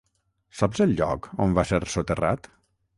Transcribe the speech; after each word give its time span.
Saps 0.61 0.81
el 0.87 0.95
lloc 1.01 1.29
on 1.47 1.55
va 1.59 1.67
ser 1.75 1.83
soterrat? 1.97 2.55